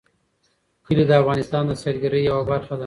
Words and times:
کلي 0.85 1.03
د 1.07 1.11
افغانستان 1.21 1.63
د 1.67 1.71
سیلګرۍ 1.81 2.21
یوه 2.29 2.43
برخه 2.51 2.73
ده. 2.77 2.79